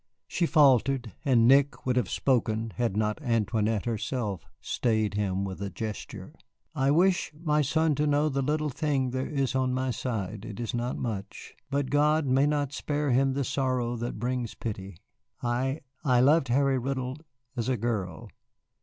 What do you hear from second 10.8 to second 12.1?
much. Yet